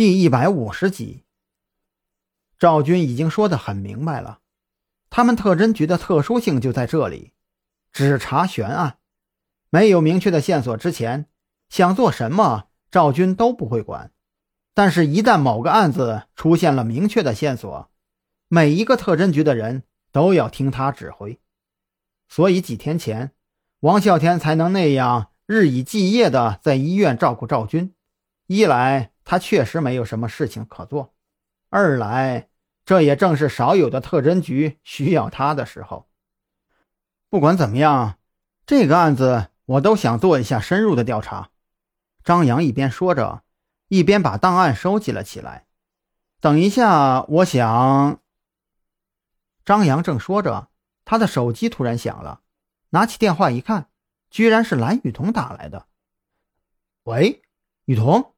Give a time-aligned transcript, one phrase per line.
[0.00, 1.24] 第一百五十集。
[2.58, 4.38] 赵军已经说得很明白了，
[5.10, 7.34] 他们特侦局的特殊性就在这里，
[7.92, 8.96] 只查悬案，
[9.68, 11.26] 没有明确的线索之前，
[11.68, 14.10] 想做什么赵军都不会管。
[14.72, 17.90] 但是，一旦某个案子出现了明确的线索，
[18.48, 19.82] 每一个特侦局的人
[20.12, 21.38] 都要听他指挥。
[22.26, 23.32] 所以几天前，
[23.80, 27.94] 王啸天才能那样日以继夜的在医院照顾赵军。
[28.52, 31.12] 一来，他确实没有什么事情可做；
[31.68, 32.48] 二来，
[32.84, 36.10] 这也正是少有的特侦局需要他的时候。
[37.28, 38.18] 不管怎么样，
[38.66, 41.50] 这个案子我都想做一下深入的调查。
[42.24, 43.44] 张扬一边说着，
[43.86, 45.68] 一边把档案收集了起来。
[46.40, 48.20] 等一下，我想……
[49.64, 50.70] 张扬正说着。
[51.04, 52.40] 他的手机突然响了，
[52.88, 53.90] 拿起电话一看，
[54.28, 55.86] 居然是蓝雨桐打来的。
[57.04, 57.42] 喂，
[57.84, 58.34] 雨桐，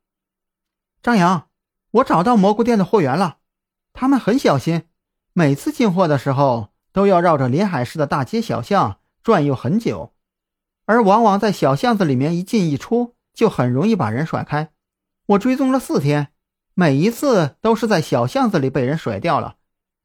[1.02, 1.48] 张扬，
[1.90, 3.38] 我找到蘑菇店的货源了。
[3.92, 4.84] 他们很小心，
[5.32, 10.14] 每次进货的时候都要绕着临海市的大街小巷转悠很久，
[10.86, 14.70] 而往往在小巷子里面一进一出，就很容易把人甩开。
[15.26, 16.32] 我追踪了四天，
[16.74, 19.56] 每一次都是在小巷子里被人甩掉了，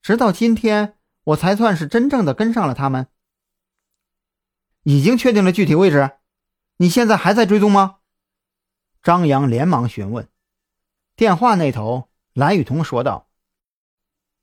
[0.02, 0.96] 直到今天。
[1.28, 3.08] 我才算是真正的跟上了他们。
[4.84, 6.12] 已经确定了具体位置，
[6.78, 7.98] 你现在还在追踪吗？
[9.04, 10.30] 张扬连忙询问。
[11.18, 13.28] 电话那头，蓝雨桐说道：“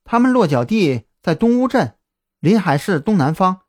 [0.03, 1.97] 他们落脚地在东乌镇，
[2.41, 3.61] 临海市东南方。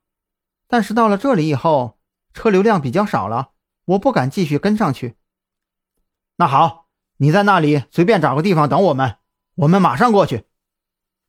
[0.67, 1.99] 但是到了这里以后，
[2.33, 3.51] 车流量比较少了，
[3.85, 5.17] 我不敢继续跟上去。”
[6.37, 9.17] 那好，你在那里随便找个地方等我们，
[9.53, 10.45] 我们马上过去。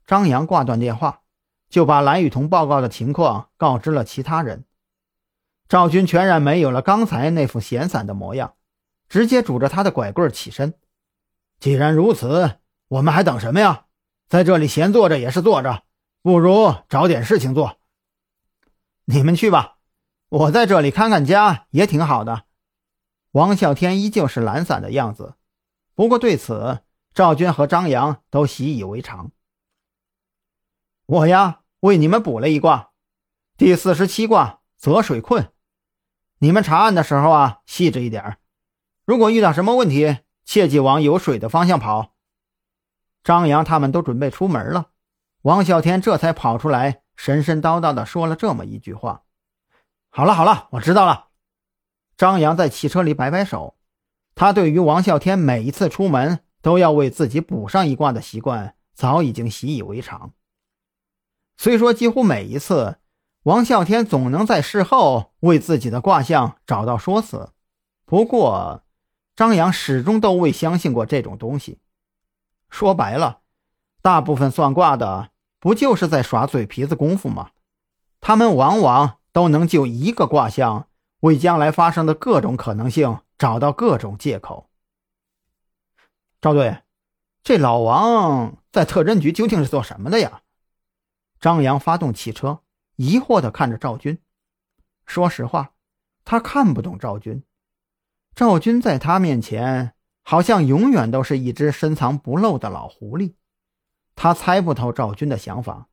[0.06, 1.20] 张扬挂断电话。
[1.68, 4.64] 就把蓝雨桐报告的情况告知了其他人。
[5.68, 8.54] 赵军全然没有了刚才那副闲散的模样，
[9.08, 10.74] 直接拄着他的拐棍起身。
[11.58, 13.86] 既然如此，我们还等什么呀？
[14.28, 15.84] 在这里闲坐着也是坐着，
[16.20, 17.78] 不如找点事情做。
[19.04, 19.78] 你们去吧，
[20.28, 22.44] 我在这里看看家也挺好的。
[23.30, 25.34] 王啸天依旧是懒散的样子，
[25.94, 26.80] 不过对此，
[27.14, 29.30] 赵军和张扬都习以为常。
[31.06, 32.90] 我呀，为你们补了一卦，
[33.56, 35.52] 第四十七卦泽水困。
[36.38, 38.38] 你们查案的时候啊，细致一点
[39.04, 42.14] 如果遇到什么问题，切记往有水的方向跑。
[43.22, 44.90] 张扬他们都准备出门了，
[45.42, 49.24] 王啸天这才跑出来，神神叨叨的说了这么一句话
[50.08, 51.26] ：“好了好了，我知道了。”
[52.16, 53.76] 张扬在汽车里摆摆手，
[54.34, 60.32] 他对于王啸天每一次出门都要为自己补上一卦的习惯，早已经习以为常。
[61.58, 62.98] 虽说几乎每一次，
[63.42, 67.50] 王啸天总能在事后为自己的卦象找到说辞，
[68.04, 68.84] 不过
[69.36, 71.78] 张扬始终都未相信过这种东西。
[72.70, 73.42] 说白了，
[74.00, 75.30] 大部分算卦的
[75.60, 77.50] 不就是在耍嘴皮子功夫吗？
[78.20, 80.88] 他们往往都能就一个卦象，
[81.20, 84.70] 为将来发生的各种可能性找到各种借口。
[86.40, 86.82] 赵队，
[87.42, 90.40] 这老王在特侦局究竟是做什么的呀？
[91.38, 92.60] 张扬发动汽车，
[92.96, 94.18] 疑惑地看着赵军。
[95.04, 95.72] 说实话，
[96.24, 97.44] 他看不懂赵军。
[98.36, 103.32] 赵军在他面前，好像永远都是一只深藏不露的老狐狸。
[104.14, 105.88] 他猜不透赵军的想法，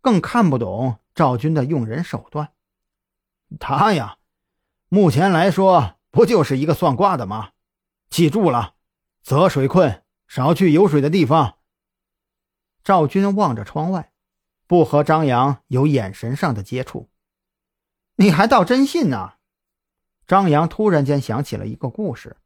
[0.00, 2.50] 更看不懂赵军的用人手段。
[3.60, 4.18] 他呀，
[4.88, 7.50] 目前来说，不就是一个算卦的吗？
[8.10, 8.74] 记住了，
[9.22, 11.58] 择水困，少去有水的地方。
[12.82, 14.10] 赵军望着窗外。
[14.66, 17.10] 不和张扬有眼神上的接触，
[18.16, 19.33] 你还倒真信呢？
[20.26, 22.36] 张扬突然间想起了一个故事。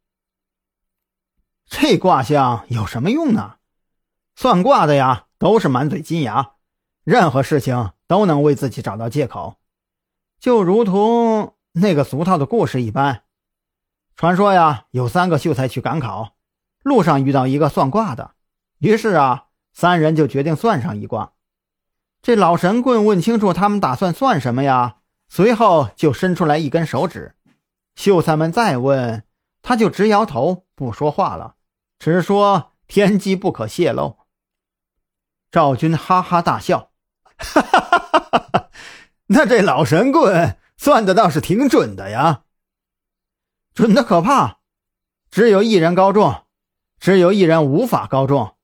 [1.66, 3.56] 这卦象有什么用呢？
[4.34, 6.53] 算卦的呀，都是满嘴金牙，
[7.05, 9.56] 任何事情都能为自己找到借口，
[10.39, 13.25] 就如同那个俗套的故事一般。
[14.16, 16.37] 传说呀，有三个秀才去赶考，
[16.83, 18.33] 路上遇到一个算卦的，
[18.78, 21.34] 于是啊，三人就决定算上一卦。
[22.22, 24.97] 这老神棍问清楚他们打算算什么呀？
[25.28, 27.36] 随后就伸出来一根手指。
[27.98, 29.24] 秀才们再问，
[29.60, 31.56] 他就直摇头，不说话了，
[31.98, 34.18] 只说天机不可泄露。
[35.50, 36.92] 赵军哈哈大笑
[37.36, 38.71] ：“哈哈哈哈哈！
[39.27, 42.45] 那这老神棍算的倒是挺准的呀，
[43.74, 44.60] 准的可怕。
[45.28, 46.45] 只有一人高中，
[47.00, 48.54] 只有一人无法高中，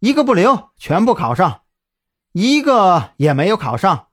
[0.00, 1.62] 一个不留，全部考上。”
[2.32, 4.08] 一个也没有考上，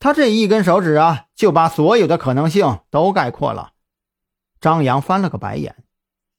[0.00, 3.74] 他这一根手指啊，就把所有的可能性都概括了。
[4.58, 5.84] 张扬翻了个白眼，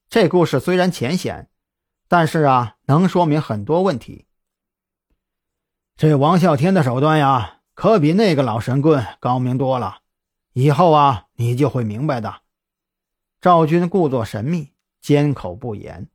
[0.08, 1.48] 这故事虽然浅显，
[2.08, 4.26] 但是啊，能说明很多问题。
[5.96, 10.00] 这王啸天的手段呀，可比那个老神棍高明多了。
[10.54, 12.42] 以后啊，你就会明白的。
[13.40, 16.08] 赵军故作神秘，缄口不言。